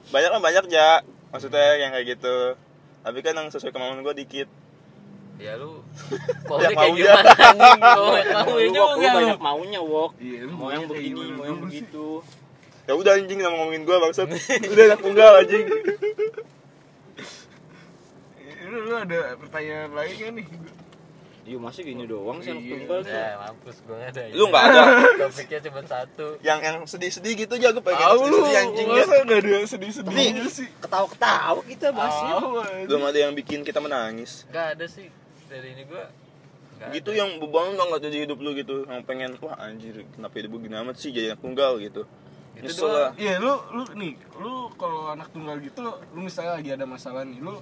[0.08, 0.90] banyak lah banyak ya
[1.30, 2.56] maksudnya yang kayak gitu.
[3.02, 4.48] Tapi kan yang sesuai kemauan gue dikit.
[5.38, 5.86] Ya lu
[6.58, 7.14] Ya, maunya kayak maunya.
[7.14, 7.34] gimana?
[8.42, 9.14] Mau juga lu.
[9.14, 10.12] banyak maunya wok.
[10.18, 12.08] Iya, mau maunya yang begini mau yang begitu.
[12.88, 14.28] Ya udah anjing mau ngomongin gue bangsat.
[14.72, 15.64] Udah anak tunggal anjing
[18.78, 20.48] lu, lu ada pertanyaan lain kan nih?
[21.48, 24.22] Iya masih gini doang sih anak tunggal tuh Ya mampus gue ada.
[24.36, 24.84] lu nggak ada.
[25.16, 26.28] Topiknya cuma satu.
[26.44, 29.04] yang yang sedih-sedih gitu aja gue pengen Tahu lu, sedih anjing ya.
[29.08, 30.68] Masa nggak ada sedih-sedihnya sih?
[30.84, 32.86] ketawa-ketawa kita masih aja.
[32.92, 34.44] belum ada yang bikin kita menangis.
[34.52, 35.08] Gak ada sih.
[35.48, 36.04] Dari ini gue.
[36.84, 38.84] Gak gitu yang beban banget jadi hidup lu gitu.
[38.84, 41.16] Yang pengen wah anjir kenapa hidup gue gini amat sih?
[41.16, 42.04] Jadi anak tunggal gitu.
[42.60, 43.10] Itu nyesel lah.
[43.16, 45.80] Iya, lu lu nih, lu kalau anak tunggal gitu,
[46.12, 47.56] lu misalnya lagi ada masalah nih, lu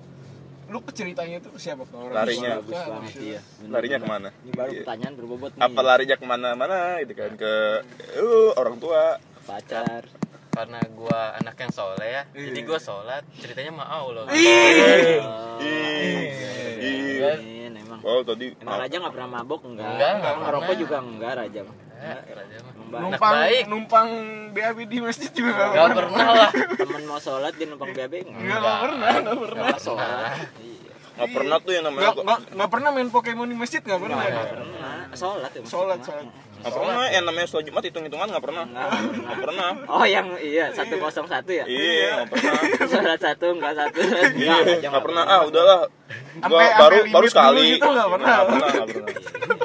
[0.65, 1.83] lu ke ceritanya tuh siapa?
[1.83, 2.57] Ke orang Larinya.
[2.59, 4.07] bagus banget iya Bener, larinya bener.
[4.07, 4.29] ke mana?
[4.35, 4.79] Ini baru Iya.
[4.81, 5.61] pertanyaan berbobot nih.
[5.61, 7.53] Apa larinya ke mana-mana gitu kan ke
[8.17, 9.03] uh, orang tua.
[9.43, 10.03] Pacar.
[10.49, 14.23] Karena gua anak yang soleh ya jadi gua sholat ceritanya mah Allah.
[14.23, 16.31] Oh, Ih,
[16.79, 17.31] Iya.
[18.01, 19.65] Oh tadi emang raja nggak pernah mabok?
[19.65, 19.85] Enggak.
[19.87, 21.59] Enggak, enggak ngerokok juga enggak raja
[21.95, 22.23] Anak
[22.85, 23.63] numpang baik.
[23.65, 24.09] numpang
[24.51, 26.25] BAB di masjid juga nggak Gak pernah.
[26.29, 26.49] lah.
[26.79, 29.65] Temen mau sholat dia numpang BAB enggak Nggak, nggak pernah nggak pernah.
[29.65, 30.93] Nggak sholat iya.
[31.15, 34.17] Nggak pernah tuh yang namanya nggak nggak nggak pernah main Pokemon di masjid nggak pernah.
[34.17, 34.93] Nggak pernah.
[35.11, 36.25] Sholat ya sholat sholat.
[36.55, 37.05] Nggak pernah.
[37.07, 38.63] Yang namanya sholat jumat hitung hitungan nggak pernah.
[38.65, 39.69] Nggak nggak pernah.
[39.89, 41.63] oh yang iya satu kosong satu ya?
[41.65, 42.53] Iya nggak pernah.
[42.91, 43.99] Sholat satu enggak satu.
[44.35, 45.23] Iya nggak pernah.
[45.25, 45.79] ah udahlah.
[46.37, 47.61] Gua baru baru sekali.
[47.75, 48.27] gitu nggak pernah.
[48.29, 49.15] nggak pernah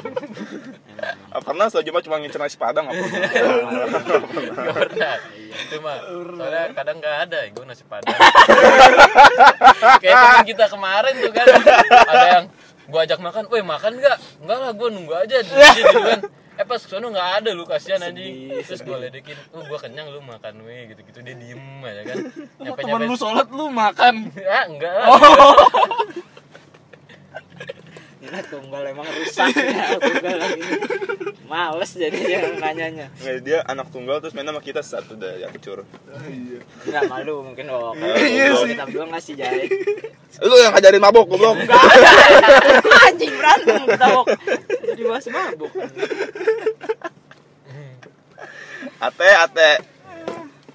[1.31, 3.21] nggak pernah Ah, pernah sholat jumat cuma ngincer nasi padang nggak pernah.
[4.51, 5.15] Gak pernah
[5.47, 5.97] Itu mah.
[6.03, 8.11] Soalnya kadang gak ada ya Gue nasi padang.
[10.03, 11.47] Kayak temen kita kemarin tuh kan.
[11.87, 12.45] Ada yang
[12.91, 14.17] Gue ajak makan Weh makan gak?
[14.43, 16.19] Enggak lah gue nunggu aja di sini gitu kan
[16.59, 18.51] Eh pas ke sana gak ada lu kasihan anjing.
[18.67, 21.23] Terus gue ledekin Oh gue kenyang lu makan weh gitu-gitu.
[21.23, 22.17] Dia diem aja kan.
[22.75, 24.35] Temen lu sholat lu makan.
[24.35, 25.07] Ah enggak lah.
[28.21, 30.61] Ini tunggal emang rusak ya tunggal lagi.
[31.51, 33.11] Males jadinya nanyanya.
[33.13, 35.83] Nggak, dia anak tunggal terus main sama kita satu dah yang kecur
[36.81, 37.91] Enggak malu mungkin oh.
[38.15, 38.71] Iya Kalau sih.
[38.71, 39.67] kita berdua ngasih jahe.
[40.39, 41.59] lu yang ngajarin mabok goblok
[43.03, 44.27] Anjing berantem kita wok.
[44.87, 45.71] Jadi bahas mabuk.
[48.97, 49.71] ate ate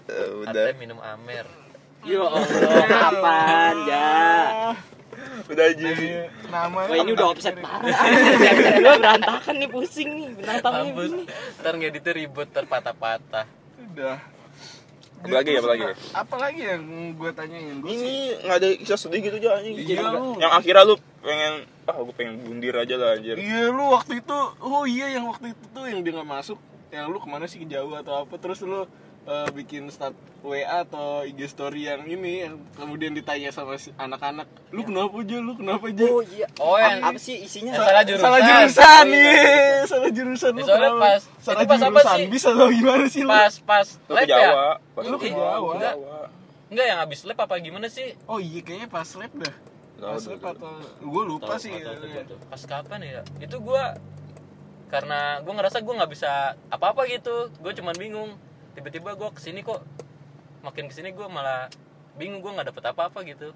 [0.06, 1.46] Eh, udah Ate minum amer
[2.04, 2.46] Ya Allah,
[2.86, 4.14] kapan ya?
[5.46, 6.08] Udah jadi
[6.50, 7.86] nama Wah ini udah offset parah.
[8.82, 10.28] Gua berantakan nih pusing nih
[10.62, 10.94] Mampus.
[10.94, 11.22] begini.
[11.62, 13.46] Ntar ngeditnya ribut Terpatah-patah
[13.92, 14.16] udah.
[15.16, 15.84] Apalagi, apalagi?
[16.12, 16.82] apalagi yang
[17.16, 18.14] gue tanyain gue sih ini
[18.46, 19.74] nggak ada kisah sedih gitu aja anjing.
[19.74, 20.38] Iya, lu.
[20.38, 21.54] yang akhirnya lu pengen
[21.88, 23.34] ah gue pengen bundir aja lah anjir.
[23.34, 26.58] Iya lu waktu itu, oh iya yang waktu itu tuh yang dia nggak masuk,
[26.92, 28.84] yang lu ke mana sih ke jauh atau apa, terus lu
[29.26, 34.46] eh, bikin start WA atau IG story yang ini, yang kemudian ditanya sama si anak-anak,
[34.70, 36.06] lu kenapa aja, lu kenapa aja?
[36.06, 36.46] Oh iya.
[36.56, 37.74] Oh, yang- apa sih isinya?
[37.74, 38.22] yang salah jurusan.
[38.22, 39.30] Salah jurusan nih,
[39.84, 41.02] salah jurusan lu Ya, soalnya kenapa?
[41.02, 42.26] pas- salah itu pas apa jurusan sih?
[42.28, 43.28] bisa atau gimana sih lu?
[43.28, 45.26] Pas pas lu ke live Jawa ya pas Lu ke.
[45.28, 45.50] Jawa.
[45.58, 46.18] Ke Jawa.
[46.66, 48.08] Enggak yang abis lab apa gimana sih?
[48.24, 49.54] Oh iya kayaknya pas lab dah.
[49.96, 51.74] Pas tahu, lab atau gue lupa sih.
[52.46, 53.20] Pas kapan ya?
[53.38, 53.98] Itu gua
[54.86, 56.30] karena gua ngerasa gua nggak bisa
[56.68, 57.50] apa-apa gitu.
[57.56, 58.30] Gua cuman bingung.
[58.76, 59.80] Tiba-tiba gua ke sini kok
[60.60, 61.72] makin ke sini gua malah
[62.14, 63.50] bingung gua nggak dapet apa-apa gitu.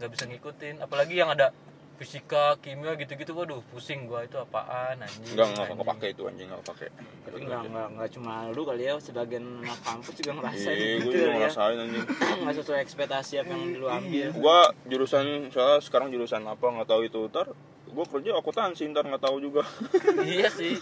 [0.00, 0.80] Nggak bisa ngikutin.
[0.80, 1.52] Apalagi yang ada
[1.92, 3.30] fisika, kimia gitu-gitu.
[3.30, 5.36] Waduh, pusing gua itu apaan anjing.
[5.36, 5.78] enggak enggak anjing.
[5.78, 6.86] kepake itu anjing enggak kepake
[7.22, 11.04] Tapi enggak enggak enggak cuma lu kali ya, sebagian anak kampus juga ngerasain iya gitu
[11.04, 11.34] gue juga ya.
[11.38, 12.04] ngerasain anjing
[12.42, 14.28] Enggak sesuai ekspektasi apa yang lu ambil.
[14.34, 14.58] gua
[14.88, 17.46] jurusan soalnya sekarang jurusan apa nggak tahu itu ntar
[17.92, 19.62] gua kerja akuntansi ntar nggak tahu juga
[20.26, 20.74] iya sih.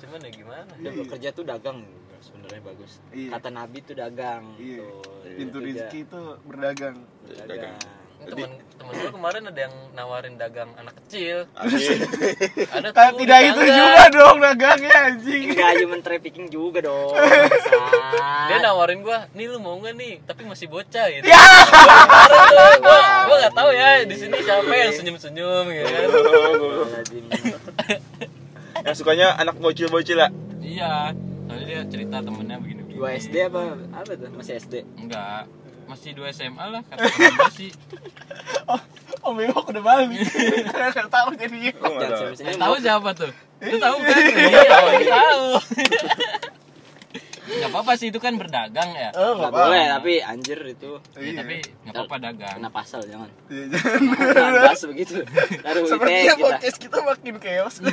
[0.00, 0.72] Cuman ya gimana?
[0.80, 1.82] Dia bekerja tuh dagang
[2.24, 2.92] sebenarnya bagus.
[3.12, 3.30] Iya.
[3.36, 4.44] Kata Nabi tuh dagang.
[4.56, 4.86] Iya.
[5.04, 6.96] Tuh, Pintu itu rezeki itu berdagang.
[7.44, 7.76] dagang
[8.24, 11.44] Temen temen gue kemarin ada yang nawarin dagang anak kecil.
[12.72, 15.52] Ada Ah, tuh tidak itu juga dong dagangnya anjing.
[15.52, 17.12] Enggak human trafficking juga dong.
[18.48, 21.40] dia nawarin gua nih lu mau nggak nih tapi masih bocah gitu ya
[22.80, 26.04] gua gua nggak tahu ya di sini siapa yang senyum senyum gitu kan
[28.84, 33.60] yang sukanya anak bocil-bocil lah iya soalnya dia cerita temennya begini begini Dua SD apa
[33.92, 34.28] apa tuh?
[34.32, 34.74] Masih SD.
[34.96, 35.44] enggak
[35.84, 37.04] masih dua SMA lah kata
[37.52, 37.68] sih
[38.72, 38.80] Oh,
[39.20, 40.16] oh memang udah balik.
[40.64, 42.56] Enggak tahu jadi.
[42.56, 43.28] tahu siapa tuh
[43.64, 45.44] lu tahu kan iya tahu tahu
[47.56, 50.98] nggak apa-apa sih itu kan berdagang ya Oh, Nggak boleh tapi anjir itu.
[51.14, 53.30] Ya, tapi nggak apa-apa dagang Kena pasal jangan.
[53.46, 53.66] Iya,
[54.60, 55.22] bahas begitu.
[55.60, 57.74] Taruh Sepertinya podcast kita makin chaos.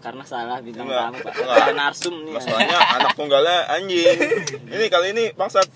[0.00, 1.32] Karena salah bintang tamu, Pak.
[1.34, 1.76] Enggak.
[1.76, 2.32] Narsum nih.
[2.32, 4.16] masalahnya anak tunggalnya anjing
[4.66, 5.68] ini kali ini bangsat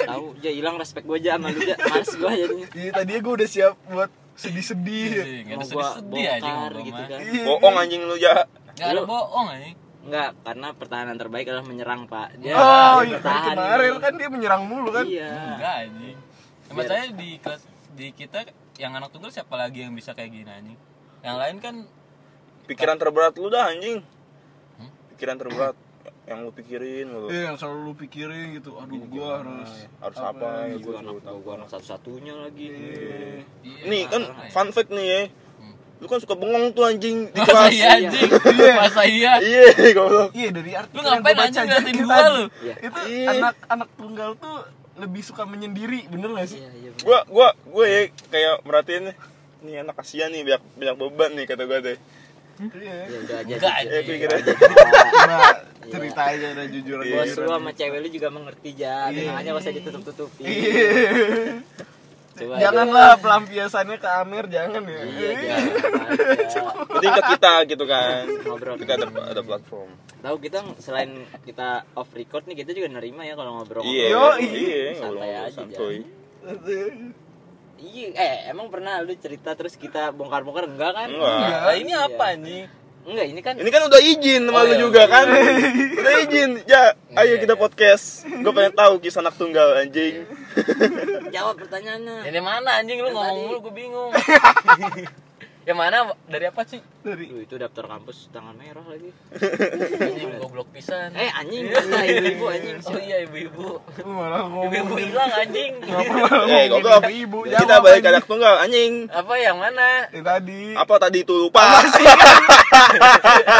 [0.00, 1.76] Tahu, dia hilang respect gue aja sama lu aja.
[1.76, 2.66] Males gue jadinya.
[2.72, 5.12] Iya, tadinya gue udah siap buat sedih-sedih.
[5.44, 7.18] Iya, Mau sedih-sedih aja bongkar gitu kan.
[7.20, 7.44] Iya.
[7.44, 8.34] bohong anjing lu ya
[8.72, 9.68] nggak ada bohong aja
[10.00, 12.40] Enggak, karena pertahanan terbaik adalah menyerang, Pak.
[12.40, 14.00] Dia Oh, iya bertahan kemarin nih.
[14.00, 15.04] kan dia menyerang mulu kan.
[15.04, 15.32] Iya.
[15.54, 16.18] Enggak anjing.
[16.64, 18.38] Sama saya di kelas di kita
[18.78, 20.78] yang anak tunggal siapa lagi yang bisa kayak gini anjing?
[21.20, 21.74] Yang lain kan
[22.64, 24.00] pikiran terberat lu dah anjing
[24.78, 24.90] Hmm?
[25.12, 25.76] pikiran terberat
[26.24, 28.78] yang lu pikirin lu Iya, yang selalu lu pikirin gitu.
[28.78, 32.66] Aduh, gua harus harus apa, ya gua anak tahu gue anak satu-satunya lagi.
[32.70, 33.42] Iya.
[33.60, 34.48] iya, nih kan ya.
[34.48, 35.22] fun fact nih ya.
[36.00, 38.28] Lu kan suka bengong tuh anjing di Masa kelas iya anjing?
[38.80, 39.32] Masa iya?
[39.38, 39.62] iya
[39.96, 42.44] goblok Iya dari artikel Lu yang ngapain gua baca anjing ngeliatin gua lu?
[42.58, 42.74] Iya.
[42.80, 43.28] Itu Iya.
[43.30, 44.56] anak anak tunggal tuh
[44.96, 47.04] lebih suka menyendiri bener gak sih iya iya bener.
[47.04, 49.04] Gua gua gue ya kayak merhatiin
[49.60, 51.98] nih anak kasihan nih banyak banyak beban nih kata gue deh.
[52.74, 53.88] iya ya udah aja Enggak, jujur.
[53.90, 54.40] Eh pikirnya
[55.80, 59.32] Coba cerita aja udah jujur bos lu sama cewek lu juga mengerti ja Iya.
[59.32, 61.60] makanya gak usah ditutup tutupi Iya.
[62.30, 65.30] Coba janganlah pelampiasannya ke Amir jangan ya iya
[66.46, 68.22] jangan penting ke kita gitu kan.
[68.40, 68.74] Ngobrol.
[68.76, 69.90] Kita ada ada platform.
[70.20, 71.10] tahu kita selain
[71.42, 74.06] kita off record nih kita juga nerima ya kalau ngobrol Iya.
[74.10, 74.44] Yoi.
[74.44, 75.96] Iya, Santai ngobrol aja, santuy.
[77.76, 81.60] iya eh emang pernah lu cerita terus kita bongkar bongkar enggak kan Enggak.
[81.62, 82.64] Nah, ini apa anjing?
[83.00, 85.08] enggak ini kan Ini kan udah izin sama Oh, lu iya, juga iya.
[85.08, 85.26] kan?
[86.00, 86.50] udah izin.
[86.64, 86.82] Ya,
[87.16, 87.58] ayo Iya, kita iya.
[87.58, 88.04] podcast.
[88.28, 90.28] Gue pengen tahu kisah anak tunggal anjing.
[91.34, 94.10] jawab pertanyaannya Ini mana anjing lu Yang ngomong mulu gue bingung.
[95.60, 96.80] yang mana dari apa sih?
[96.98, 99.12] dari Duh, itu daftar kampus tangan merah lagi
[100.00, 101.12] Anjing goblok pisan.
[101.12, 103.76] eh anjing kata ibu-ibu anjing Oh iya ibu-ibu.
[103.78, 105.72] lu malah ngomong Ibu-ibu hilang anjing.
[106.48, 107.04] Eh, goblok.
[107.06, 109.06] ibu Kita balik ke anak tunggal anjing.
[109.06, 110.08] Apa yang mana?
[110.10, 111.60] Eh, tadi Apa tadi itu lupa?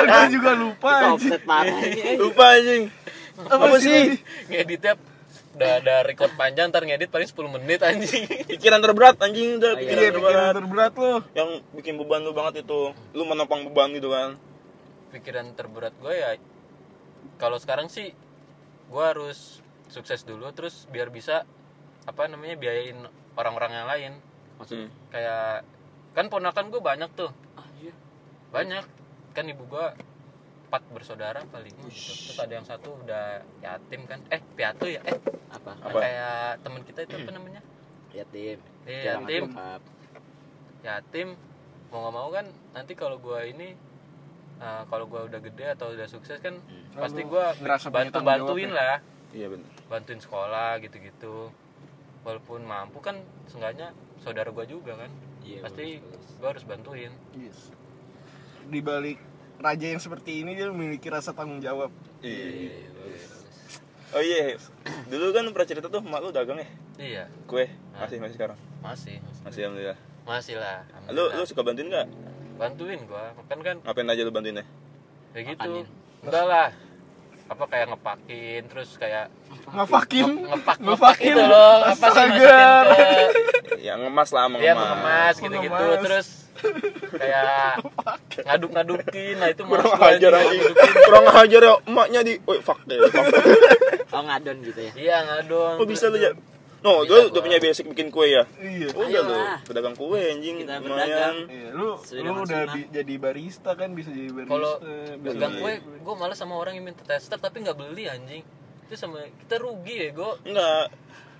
[0.00, 1.36] gue juga lupa anjing.
[2.16, 2.82] lupa anjing.
[3.40, 4.18] Apa sih?
[4.48, 4.92] Ngeditnya
[5.50, 8.22] udah ada record panjang ntar ngedit paling 10 menit anjing.
[8.46, 10.30] Pikiran terberat anjing udah Oh, iya, pikiran iya terberat.
[10.30, 12.80] pikiran terberat lo Yang bikin beban lu banget itu.
[13.10, 14.38] Lu menopang beban gitu kan.
[15.10, 16.38] Pikiran terberat gue ya
[17.36, 18.14] kalau sekarang sih
[18.86, 21.42] gue harus sukses dulu terus biar bisa
[22.04, 22.96] apa namanya biayain
[23.34, 24.12] orang-orang yang lain
[24.56, 24.88] Maksudnya.
[25.08, 25.66] kayak
[26.12, 27.90] kan ponakan gue banyak tuh ah iya
[28.50, 28.84] banyak
[29.30, 29.94] kan ibu gua
[30.70, 31.90] empat bersaudara paling gitu.
[31.90, 34.22] terus ada yang satu udah yatim kan.
[34.30, 35.02] Eh piatu ya?
[35.02, 35.18] Eh
[35.50, 35.74] apa?
[35.76, 35.98] Apa?
[35.98, 37.58] kayak teman kita itu apa namanya?
[38.10, 38.58] Yatim.
[38.86, 39.44] Iya, Jangan yatim.
[40.82, 41.28] yatim.
[41.90, 43.74] Mau nggak mau kan nanti kalau gua ini
[44.56, 46.86] eh, kalau gua udah gede atau udah sukses kan Hmm.
[46.96, 48.78] pasti Lalu gua ngerasa punya bantu bantuin ya?
[48.78, 48.96] lah.
[49.30, 49.70] Iya benar.
[49.86, 51.50] bantuin sekolah gitu-gitu.
[52.20, 55.10] Walaupun mampu kan seenggaknya saudara gua juga kan.
[55.40, 55.98] Iya, pasti
[56.38, 57.10] gua harus bantuin.
[57.34, 57.74] Yes.
[58.62, 59.18] di balik
[59.60, 62.44] raja yang seperti ini dia memiliki rasa tanggung jawab Iya.
[62.46, 63.74] Iya, bagus, bagus.
[64.10, 64.56] Oh iya.
[65.06, 66.68] Dulu kan pernah cerita tuh mak lu dagang ya?
[66.96, 67.68] iya Kue.
[67.94, 68.58] Masih masih sekarang.
[68.78, 69.98] masih masih, Masih alhamdulillah.
[70.22, 72.08] masih lah Lu lu suka bantuin nggak?
[72.56, 74.64] bantuin gua kan kan Ngapain aja lu bantuinnya?
[75.30, 75.86] kayak gitu Makanin.
[76.20, 76.68] enggak lah
[77.46, 79.26] apa kayak ngepakin terus kayak
[79.66, 81.32] ngafakin nge- ngepak ngepak Ngepakin.
[81.32, 82.60] itu loh apa sih Astaga.
[82.84, 83.30] masukin
[83.64, 84.76] ke Ya ngemas lah, dia mengemas.
[84.76, 86.28] mengemas gitu gitu terus
[87.12, 87.80] kayak
[88.42, 90.60] ngaduk ngadukin nah itu Kurang mas gua ajar anjing, anjing.
[90.64, 91.02] ngadukin.
[91.02, 92.32] Kurang ajar ya emaknya di.
[92.40, 92.98] Woi, fuck deh.
[93.02, 93.26] fuck.
[94.14, 96.32] oh ngadon gitu ya iya ngadon Oh bisa lu ya?
[96.80, 97.28] No, Bisa gua.
[97.28, 98.48] udah punya basic bikin kue ya.
[98.56, 99.60] iya Udah lu, Ayolah.
[99.62, 100.64] pedagang kue anjing.
[100.64, 100.88] Kita Lumayan.
[100.88, 101.36] berdagang.
[101.46, 101.88] Iya, lu
[102.24, 106.14] lu udah bi- jadi barista kan bisa jadi barista kalau bisa dagang jadi- kue gue
[106.16, 108.40] malas sama orang yang minta tester tapi nggak beli anjing
[108.82, 110.84] itu sama kita rugi ya gue Enggak.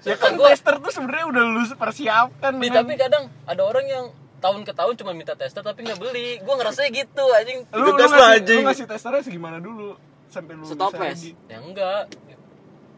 [0.01, 4.05] ya kan gua tester tuh sebenarnya udah lu persiapkan Nih, tapi kadang ada orang yang
[4.41, 6.41] tahun ke tahun cuma minta tester tapi nggak beli.
[6.41, 7.69] Gue ngerasa gitu anjing.
[7.71, 8.63] Lu, lu, ngasih, lah, lu anjing.
[8.65, 9.95] ngasih testernya segimana dulu?
[10.33, 11.37] Sampai lu rugi.
[11.47, 12.11] ya enggak.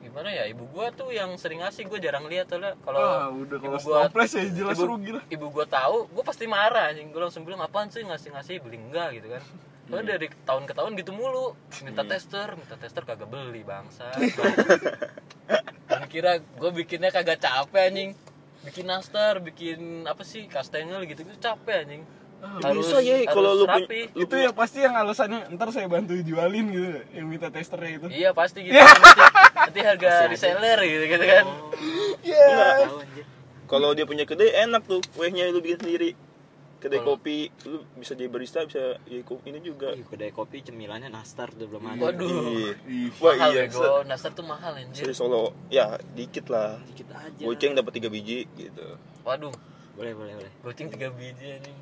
[0.03, 3.59] Gimana ya ibu gua tuh yang sering ngasih gue jarang lihat soalnya kalau ah udah
[3.63, 5.23] kalau stoples ya jelas ibu, rugi lah.
[5.31, 7.11] ibu gua tahu gua pasti marah anjing.
[7.15, 9.19] Gua langsung bilang apaan sih ngasih ngasih beli enggak?
[9.19, 9.43] Gitu kan.
[9.89, 11.59] Soalnya dari tahun ke tahun gitu mulu.
[11.83, 14.11] Minta tester minta tester kagak beli bangsa
[15.93, 18.11] dan kira gue bikinnya kagak capek anjing
[18.63, 22.05] bikin nastar bikin apa sih kastengel gitu gitu capek anjing.
[22.43, 24.11] Bisa ya, kalau lu rapi.
[24.19, 28.07] itu ya pasti yang alasannya ntar saya bantu jualin gitu yang minta testernya itu.
[28.11, 28.75] Iya pasti gitu.
[28.75, 29.23] Nanti,
[29.71, 31.45] nanti harga reseller gitu, gitu kan.
[32.27, 32.47] Iya.
[32.83, 33.25] tahu anjir
[33.71, 36.11] Kalau dia punya kedai enak tuh, kuehnya lu bikin sendiri.
[36.83, 39.95] Kedai Kalau- kopi, lu bisa jadi barista, bisa ya ko- ini juga.
[39.95, 42.11] Ih, kedai kopi cemilannya nastar tuh belum ada.
[42.11, 42.27] Waduh.
[42.51, 42.75] Iya.
[42.91, 45.07] Ih, Wah mahal iya, bego nastar tuh mahal anjir.
[45.07, 46.83] Seri Solo, ya dikit lah.
[46.91, 47.39] dikit aja.
[47.39, 48.99] Goceng dapat 3 biji gitu.
[49.23, 49.55] waduh.
[49.95, 50.53] Boleh boleh boleh.
[50.61, 51.79] Goceng tiga biji anjing.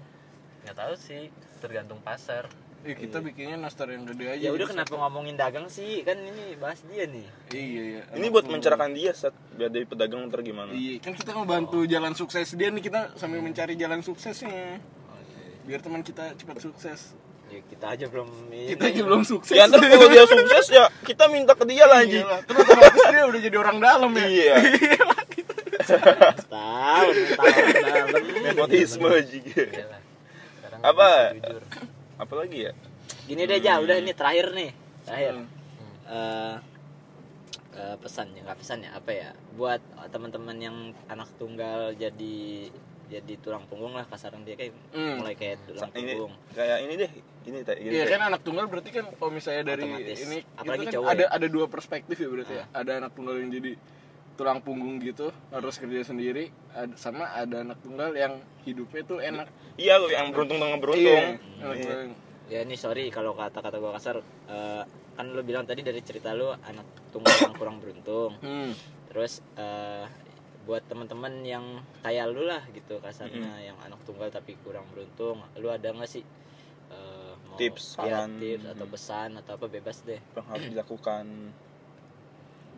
[0.69, 1.33] Nggak tahu sih
[1.65, 2.45] tergantung pasar
[2.81, 4.41] Ya kita bikinnya nastar yang gede aja.
[4.41, 4.73] ya udah gitu.
[4.73, 8.03] kenapa ngomongin dagang sih kan ini bahas dia nih Iya iya.
[8.17, 10.73] Ini buat mencerahkan dia saat biar dari pedagang ntar gimana.
[10.73, 14.81] Iya, kan kita ngebantu jalan sukses dia nih kita sambil mencari jalan suksesnya.
[15.69, 17.13] Biar teman kita cepat sukses.
[17.51, 18.73] ya kita aja belum ini.
[18.73, 19.53] Kita aja belum sukses.
[19.53, 22.25] Ya ntar kalau dia sukses ya kita minta ke dia lah anjing.
[22.25, 22.65] Iyalah, Terus
[23.13, 24.25] dia udah jadi orang dalam ya.
[24.25, 24.55] Iya.
[26.49, 29.11] tahun tahun dalam Nepotisme.
[29.21, 30.01] Iyalah.
[30.57, 31.11] Sekarang Apa?
[31.37, 31.63] jujur.
[32.21, 32.73] Apa lagi ya?
[33.27, 34.71] gini deh aja udah ini terakhir nih
[35.03, 35.95] terakhir Hmm.
[36.07, 36.57] Eh,
[37.73, 42.69] eh, pesan ya nggak pesan ya apa ya buat teman-teman yang anak tunggal jadi
[43.07, 45.19] jadi tulang punggung lah kasaran dia kayak Hmm.
[45.19, 47.11] mulai kayak tulang Ini punggung kayak ini deh.
[47.41, 47.89] Ini gini.
[47.89, 48.11] Iya deh.
[48.13, 50.19] kan anak tunggal berarti kan kalau misalnya dari Otomatis.
[50.21, 51.29] ini Apalagi kan cowok ada ya.
[51.33, 52.65] ada dua perspektif ya berarti ya.
[52.71, 53.73] Ada anak tunggal yang jadi
[54.41, 56.49] tulang punggung gitu harus kerja sendiri.
[56.73, 59.53] Ad- sama ada anak tunggal yang hidupnya tuh enak.
[59.77, 61.05] Iya lu yang beruntung dengan beruntung.
[61.05, 61.97] Iya, anak Iya.
[62.49, 64.17] ya ini sorry kalau kata-kata gue kasar.
[64.49, 68.33] Eh, kan lu bilang tadi dari cerita lu anak tunggal yang kurang beruntung.
[68.41, 68.73] Hmm.
[69.07, 70.07] terus eh,
[70.63, 71.65] buat teman-teman yang
[71.99, 76.23] kayak lu lah gitu kasarnya yang anak tunggal tapi kurang beruntung lu ada nggak sih?
[76.89, 78.39] Eh, mau- Tips, ya, saran.
[78.39, 80.23] tips atau pesan atau apa bebas deh.
[80.33, 81.27] Yang harus dilakukan.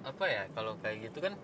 [0.03, 1.37] Apa ya kalau kayak gitu kan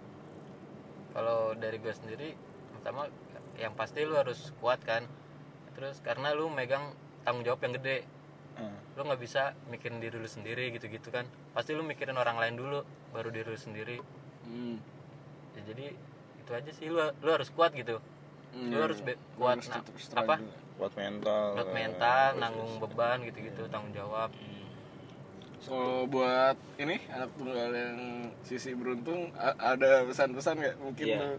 [1.10, 2.28] kalau dari gue sendiri
[2.72, 3.08] pertama
[3.54, 5.02] yang pasti lu harus kuat kan
[5.72, 8.04] terus karena lu megang tanggung jawab yang gede
[8.54, 8.74] Ah.
[8.92, 12.82] lu nggak bisa mikirin diri lu sendiri gitu-gitu kan pasti lu mikirin orang lain dulu
[13.08, 14.02] baru diri lu sendiri
[14.42, 14.82] Hmm.
[15.54, 15.94] ya jadi
[16.36, 18.02] itu aja sih lu lu harus kuat gitu
[18.50, 18.68] Hmm.
[18.68, 20.34] lu harus be- kuat Harus na- tetap struggle.
[20.34, 20.36] apa
[20.74, 24.30] buat mental kuat eh, mental nanggung beban gitu-gitu tanggung jawab
[25.68, 27.98] So buat ini anak tunggal yang
[28.40, 31.18] sisi beruntung ada pesan-pesan nggak mungkin Iya.
[31.18, 31.30] lu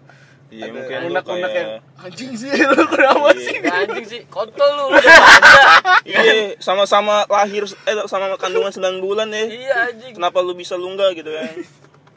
[0.49, 3.41] iya ada mungkin unek-unek kayak yang anjing sih lu kenapa Iya.
[3.41, 6.01] sih Nggak anjing sih kontol lu lu udah manja.
[6.05, 11.09] iya sama-sama lahir eh sama kandungan 9 bulan ya iya anjing kenapa lu bisa lungga
[11.11, 11.49] gitu kan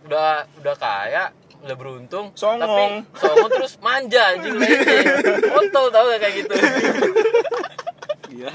[0.04, 1.24] udah udah kaya
[1.62, 3.06] udah beruntung Songong.
[3.06, 4.52] tapi songong terus manja anjing
[5.48, 6.54] kontol tau gak kayak gitu
[8.32, 8.54] gila.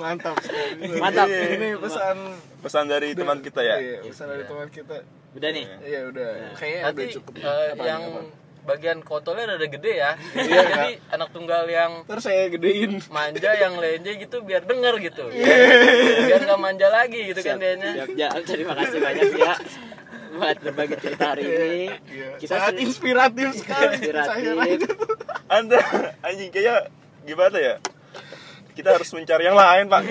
[0.00, 0.88] Mantap sekali.
[1.04, 1.26] Mantap.
[1.28, 2.16] ini pesan
[2.64, 3.76] pesan dari teman kita ya?
[3.76, 4.96] Iya, pesan dari teman kita.
[5.36, 5.64] Udah nih?
[5.84, 6.30] Iya udah.
[6.56, 7.32] Kayaknya nanti udah cukup.
[7.44, 8.20] Apa, yang apa?
[8.68, 10.10] bagian kontolnya rada gede ya.
[10.36, 13.00] Iya, jadi anak tunggal yang ntar saya gedein.
[13.08, 15.24] manja yang lenje gitu biar denger gitu.
[16.28, 18.04] Biar nggak manja lagi gitu kan dianya.
[18.04, 19.54] Siap ya terima kasih banyak ya
[20.28, 21.74] buat berbagi cerita hari ini.
[22.12, 22.28] Iya.
[22.38, 23.96] kita sangat inspiratif sekali.
[23.96, 24.88] Inspiratif.
[25.48, 25.78] Anda
[26.20, 26.92] anjing kayak
[27.24, 27.74] gimana ya
[28.78, 30.02] kita harus mencari yang lain pak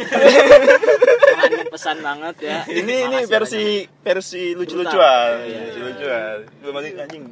[1.70, 4.04] pesan banget ya ini ini versi banyak.
[4.04, 5.48] versi lucu-lucuan Brutal.
[5.48, 5.60] Iya.
[5.66, 7.24] lucu-lucuan belum ada anjing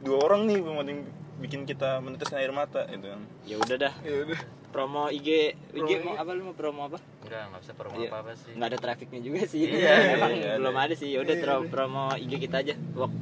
[0.00, 0.92] dua orang nih belum ada
[1.36, 5.28] bikin kita meneteskan air mata gitu kan ya udah dah ya udah promo IG
[5.70, 8.08] IG Promo mau apa lu mau promo apa enggak nggak bisa promo Iya.
[8.08, 10.82] apa apa sih nggak ada trafficnya juga sih Iya, emang iya, belum iya.
[10.82, 13.12] ada sih ya udah tro- promo IG kita aja Wok.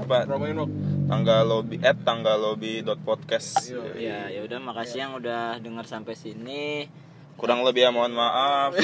[0.00, 0.70] apa promoin Wok.
[1.10, 3.66] Tanggal lobby at tanggal lobby dot podcast.
[3.66, 3.82] Iya.
[3.98, 6.86] ya ya udah makasih yang udah dengar sampai sini.
[7.34, 8.76] Kurang lebih ya mohon maaf.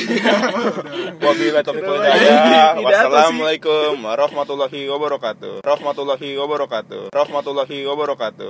[1.24, 2.72] Wabillahi taufiq wal hidayah.
[2.80, 5.60] Wassalamualaikum warahmatullahi wabarakatuh.
[5.60, 7.12] Warahmatullahi wabarakatuh.
[7.12, 8.44] Warahmatullahi wabarakatuh